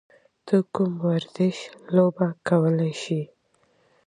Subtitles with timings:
[0.45, 1.57] ته کوم ورزش
[1.95, 3.21] لوبه کولی شې؟